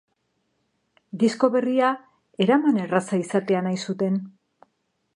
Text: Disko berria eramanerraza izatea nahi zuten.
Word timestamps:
Disko 1.25 1.51
berria 1.57 1.91
eramanerraza 2.47 3.23
izatea 3.27 3.65
nahi 3.67 3.81
zuten. 3.89 4.21